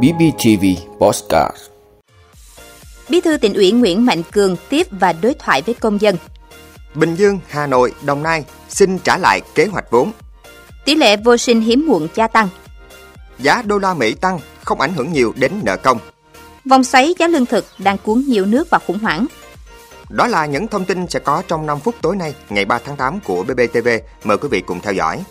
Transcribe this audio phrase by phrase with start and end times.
[0.00, 0.64] BBTV
[0.98, 1.56] Postcard
[3.08, 6.16] Bí thư tỉnh ủy Nguyễn Mạnh Cường tiếp và đối thoại với công dân.
[6.94, 10.12] Bình Dương, Hà Nội, Đồng Nai xin trả lại kế hoạch vốn.
[10.84, 12.48] Tỷ lệ vô sinh hiếm muộn gia tăng.
[13.38, 15.98] Giá đô la Mỹ tăng không ảnh hưởng nhiều đến nợ công.
[16.64, 19.26] Vòng xoáy giá lương thực đang cuốn nhiều nước vào khủng hoảng.
[20.10, 22.96] Đó là những thông tin sẽ có trong 5 phút tối nay, ngày 3 tháng
[22.96, 23.88] 8 của BBTV.
[24.24, 25.24] Mời quý vị cùng theo dõi.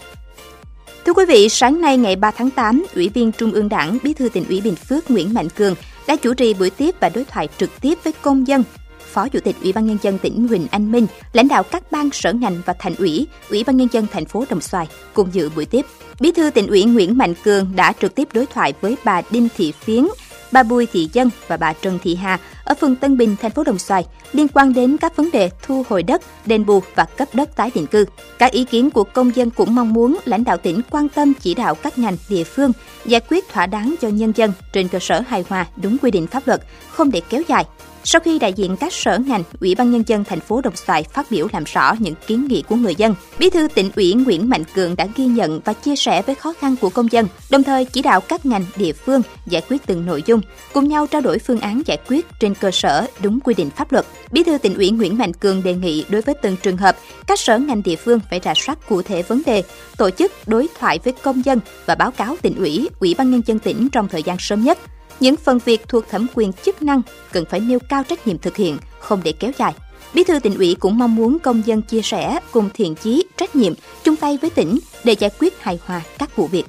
[1.05, 4.13] Thưa quý vị, sáng nay ngày 3 tháng 8, Ủy viên Trung ương Đảng, Bí
[4.13, 5.75] thư tỉnh ủy Bình Phước Nguyễn Mạnh Cường
[6.07, 8.63] đã chủ trì buổi tiếp và đối thoại trực tiếp với công dân.
[9.11, 12.09] Phó Chủ tịch Ủy ban nhân dân tỉnh Huỳnh Anh Minh, lãnh đạo các ban
[12.11, 15.49] sở ngành và thành ủy, Ủy ban nhân dân thành phố Đồng Xoài cùng dự
[15.55, 15.85] buổi tiếp.
[16.19, 19.47] Bí thư tỉnh ủy Nguyễn Mạnh Cường đã trực tiếp đối thoại với bà Đinh
[19.57, 20.07] Thị Phiến,
[20.51, 23.63] bà Bùi Thị Dân và bà Trần Thị Hà ở phường Tân Bình, thành phố
[23.63, 27.27] Đồng Xoài liên quan đến các vấn đề thu hồi đất, đền bù và cấp
[27.33, 28.05] đất tái định cư.
[28.39, 31.53] Các ý kiến của công dân cũng mong muốn lãnh đạo tỉnh quan tâm chỉ
[31.53, 32.71] đạo các ngành địa phương
[33.05, 36.27] giải quyết thỏa đáng cho nhân dân trên cơ sở hài hòa đúng quy định
[36.27, 37.65] pháp luật, không để kéo dài.
[38.03, 41.03] Sau khi đại diện các sở ngành, Ủy ban nhân dân thành phố Đồng Xoài
[41.03, 44.49] phát biểu làm rõ những kiến nghị của người dân, Bí thư tỉnh ủy Nguyễn
[44.49, 47.63] Mạnh Cường đã ghi nhận và chia sẻ với khó khăn của công dân, đồng
[47.63, 50.41] thời chỉ đạo các ngành địa phương giải quyết từng nội dung,
[50.73, 53.91] cùng nhau trao đổi phương án giải quyết trên cơ sở đúng quy định pháp
[53.91, 54.05] luật.
[54.31, 57.39] Bí thư tỉnh ủy Nguyễn Mạnh Cường đề nghị đối với từng trường hợp, các
[57.39, 59.63] sở ngành địa phương phải rà soát cụ thể vấn đề,
[59.97, 63.41] tổ chức đối thoại với công dân và báo cáo tỉnh ủy, Ủy ban nhân
[63.45, 64.77] dân tỉnh trong thời gian sớm nhất
[65.19, 68.55] những phần việc thuộc thẩm quyền chức năng cần phải nêu cao trách nhiệm thực
[68.55, 69.73] hiện, không để kéo dài.
[70.13, 73.55] Bí thư tỉnh ủy cũng mong muốn công dân chia sẻ cùng thiện chí, trách
[73.55, 76.65] nhiệm, chung tay với tỉnh để giải quyết hài hòa các vụ việc.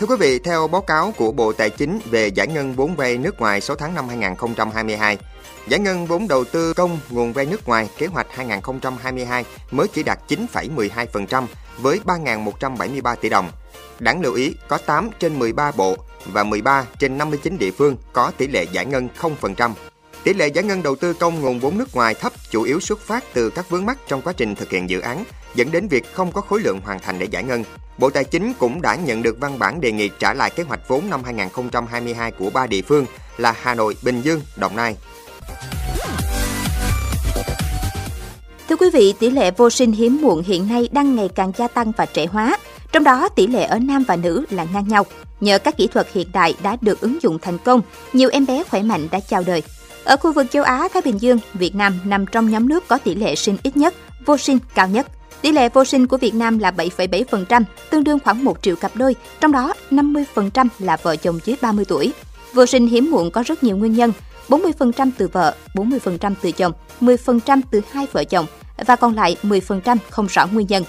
[0.00, 3.18] Thưa quý vị, theo báo cáo của Bộ Tài chính về giải ngân vốn vay
[3.18, 5.18] nước ngoài 6 tháng năm 2022,
[5.68, 10.02] giải ngân vốn đầu tư công nguồn vay nước ngoài kế hoạch 2022 mới chỉ
[10.02, 11.46] đạt 9,12%
[11.78, 13.48] với 3.173 tỷ đồng.
[13.98, 18.32] Đáng lưu ý, có 8 trên 13 bộ và 13 trên 59 địa phương có
[18.36, 19.72] tỷ lệ giải ngân 0%.
[20.24, 23.00] Tỷ lệ giải ngân đầu tư công nguồn vốn nước ngoài thấp chủ yếu xuất
[23.00, 26.12] phát từ các vướng mắc trong quá trình thực hiện dự án, dẫn đến việc
[26.12, 27.64] không có khối lượng hoàn thành để giải ngân.
[27.98, 30.88] Bộ Tài chính cũng đã nhận được văn bản đề nghị trả lại kế hoạch
[30.88, 33.06] vốn năm 2022 của ba địa phương
[33.36, 34.96] là Hà Nội, Bình Dương, Đồng Nai.
[38.68, 41.68] Thưa quý vị, tỷ lệ vô sinh hiếm muộn hiện nay đang ngày càng gia
[41.68, 42.56] tăng và trẻ hóa.
[42.92, 45.06] Trong đó, tỷ lệ ở nam và nữ là ngang nhau.
[45.40, 47.80] Nhờ các kỹ thuật hiện đại đã được ứng dụng thành công,
[48.12, 49.62] nhiều em bé khỏe mạnh đã chào đời.
[50.04, 52.98] Ở khu vực châu Á, Thái Bình Dương, Việt Nam nằm trong nhóm nước có
[52.98, 53.94] tỷ lệ sinh ít nhất,
[54.26, 55.06] vô sinh cao nhất.
[55.42, 58.96] Tỷ lệ vô sinh của Việt Nam là 7,7%, tương đương khoảng 1 triệu cặp
[58.96, 62.12] đôi, trong đó 50% là vợ chồng dưới 30 tuổi.
[62.52, 64.12] Vô sinh hiếm muộn có rất nhiều nguyên nhân,
[64.48, 68.46] 40% từ vợ, 40% từ chồng, 10% từ hai vợ chồng
[68.86, 70.84] và còn lại 10% không rõ nguyên nhân.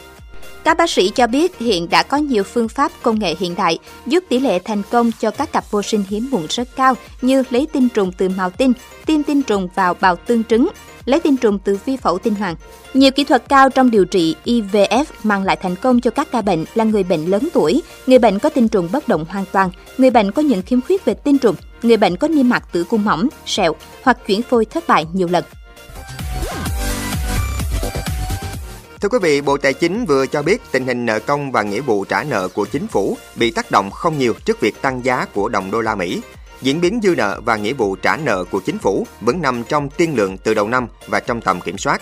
[0.63, 3.79] Các bác sĩ cho biết hiện đã có nhiều phương pháp công nghệ hiện đại
[4.05, 7.43] giúp tỷ lệ thành công cho các cặp vô sinh hiếm muộn rất cao như
[7.49, 8.73] lấy tinh trùng từ mào tinh,
[9.05, 10.69] tiêm tinh trùng vào bào tương trứng,
[11.05, 12.55] lấy tinh trùng từ vi phẫu tinh hoàng.
[12.93, 16.41] Nhiều kỹ thuật cao trong điều trị IVF mang lại thành công cho các ca
[16.41, 19.69] bệnh là người bệnh lớn tuổi, người bệnh có tinh trùng bất động hoàn toàn,
[19.97, 22.83] người bệnh có những khiếm khuyết về tinh trùng, người bệnh có niêm mạc tử
[22.83, 25.43] cung mỏng, sẹo hoặc chuyển phôi thất bại nhiều lần.
[29.01, 31.81] Thưa quý vị, Bộ Tài chính vừa cho biết tình hình nợ công và nghĩa
[31.81, 35.25] vụ trả nợ của chính phủ bị tác động không nhiều trước việc tăng giá
[35.33, 36.21] của đồng đô la Mỹ.
[36.61, 39.89] Diễn biến dư nợ và nghĩa vụ trả nợ của chính phủ vẫn nằm trong
[39.89, 42.01] tiên lượng từ đầu năm và trong tầm kiểm soát.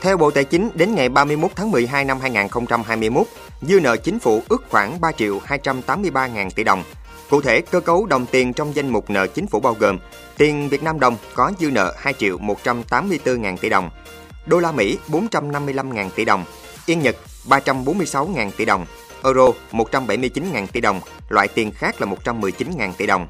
[0.00, 3.26] Theo Bộ Tài chính, đến ngày 31 tháng 12 năm 2021,
[3.62, 6.84] dư nợ chính phủ ước khoảng 3 triệu 283 ngàn tỷ đồng.
[7.30, 9.98] Cụ thể, cơ cấu đồng tiền trong danh mục nợ chính phủ bao gồm
[10.38, 13.90] tiền Việt Nam đồng có dư nợ 2 triệu 184 ngàn tỷ đồng,
[14.46, 16.44] đô la Mỹ 455.000 tỷ đồng,
[16.86, 17.16] Yên Nhật
[17.48, 18.86] 346.000 tỷ đồng,
[19.24, 23.28] euro 179.000 tỷ đồng, loại tiền khác là 119.000 tỷ đồng.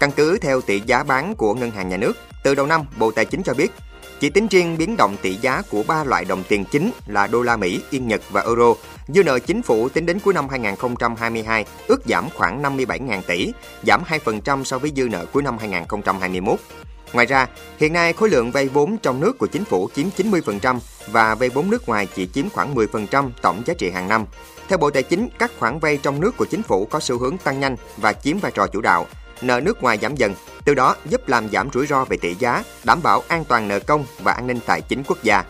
[0.00, 2.12] Căn cứ theo tỷ giá bán của Ngân hàng Nhà nước,
[2.42, 3.72] từ đầu năm, Bộ Tài chính cho biết,
[4.20, 7.42] chỉ tính riêng biến động tỷ giá của ba loại đồng tiền chính là đô
[7.42, 8.74] la Mỹ, Yên Nhật và euro,
[9.08, 13.52] dư nợ chính phủ tính đến cuối năm 2022 ước giảm khoảng 57.000 tỷ,
[13.86, 16.58] giảm 2% so với dư nợ cuối năm 2021.
[17.12, 17.46] Ngoài ra,
[17.78, 21.48] hiện nay khối lượng vay vốn trong nước của chính phủ chiếm 90% và vay
[21.48, 24.26] vốn nước ngoài chỉ chiếm khoảng 10% tổng giá trị hàng năm.
[24.68, 27.38] Theo Bộ Tài chính, các khoản vay trong nước của chính phủ có xu hướng
[27.38, 29.06] tăng nhanh và chiếm vai trò chủ đạo,
[29.42, 32.64] nợ nước ngoài giảm dần, từ đó giúp làm giảm rủi ro về tỷ giá,
[32.84, 35.44] đảm bảo an toàn nợ công và an ninh tài chính quốc gia.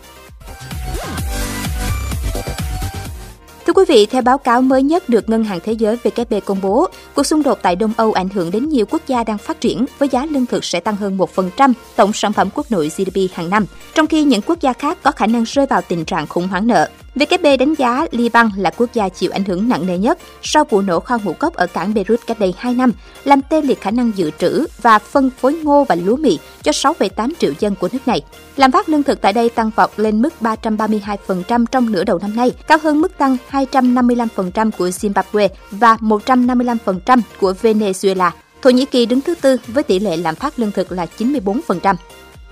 [3.72, 6.60] Thưa quý vị, theo báo cáo mới nhất được Ngân hàng Thế giới WB công
[6.62, 9.60] bố, cuộc xung đột tại Đông Âu ảnh hưởng đến nhiều quốc gia đang phát
[9.60, 13.34] triển với giá lương thực sẽ tăng hơn 1% tổng sản phẩm quốc nội GDP
[13.34, 16.26] hàng năm, trong khi những quốc gia khác có khả năng rơi vào tình trạng
[16.26, 16.88] khủng hoảng nợ.
[17.14, 20.80] WB đánh giá Liban là quốc gia chịu ảnh hưởng nặng nề nhất sau vụ
[20.80, 22.92] nổ kho ngũ cốc ở cảng Beirut cách đây 2 năm,
[23.24, 26.72] làm tê liệt khả năng dự trữ và phân phối ngô và lúa mì cho
[26.72, 28.22] 6,8 triệu dân của nước này.
[28.56, 32.36] Lạm phát lương thực tại đây tăng vọt lên mức 332% trong nửa đầu năm
[32.36, 38.30] nay, cao hơn mức tăng 255% của Zimbabwe và 155% của Venezuela.
[38.62, 41.94] Thổ Nhĩ Kỳ đứng thứ tư với tỷ lệ lạm phát lương thực là 94%.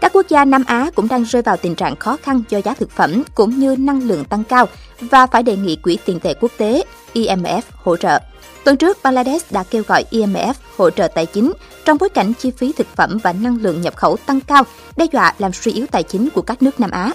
[0.00, 2.74] Các quốc gia Nam Á cũng đang rơi vào tình trạng khó khăn do giá
[2.74, 4.66] thực phẩm cũng như năng lượng tăng cao
[5.00, 6.82] và phải đề nghị Quỹ tiền tệ quốc tế
[7.14, 8.18] IMF hỗ trợ.
[8.64, 11.52] Tuần trước, Bangladesh đã kêu gọi IMF hỗ trợ tài chính
[11.84, 14.64] trong bối cảnh chi phí thực phẩm và năng lượng nhập khẩu tăng cao,
[14.96, 17.12] đe dọa làm suy yếu tài chính của các nước Nam Á.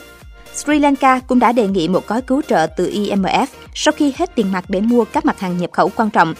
[0.53, 4.35] Sri Lanka cũng đã đề nghị một gói cứu trợ từ IMF sau khi hết
[4.35, 6.33] tiền mặt để mua các mặt hàng nhập khẩu quan trọng.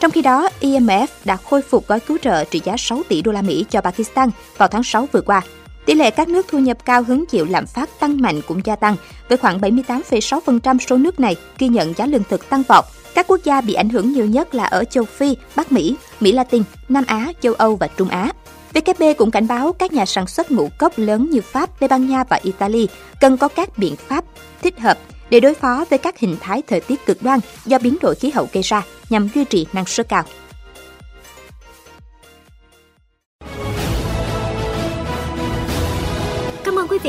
[0.00, 3.32] Trong khi đó, IMF đã khôi phục gói cứu trợ trị giá 6 tỷ đô
[3.32, 5.42] la Mỹ cho Pakistan vào tháng 6 vừa qua.
[5.90, 8.76] Tỷ lệ các nước thu nhập cao hứng chịu lạm phát tăng mạnh cũng gia
[8.76, 8.96] tăng,
[9.28, 12.84] với khoảng 78,6% số nước này ghi nhận giá lương thực tăng vọt.
[13.14, 16.32] Các quốc gia bị ảnh hưởng nhiều nhất là ở châu Phi, Bắc Mỹ, Mỹ
[16.32, 18.32] Latin, Nam Á, châu Âu và Trung Á.
[18.74, 22.08] WB cũng cảnh báo các nhà sản xuất ngũ cốc lớn như Pháp, Tây Ban
[22.08, 22.88] Nha và Italy
[23.20, 24.24] cần có các biện pháp
[24.62, 24.98] thích hợp
[25.30, 28.30] để đối phó với các hình thái thời tiết cực đoan do biến đổi khí
[28.30, 30.24] hậu gây ra nhằm duy trì năng suất cao.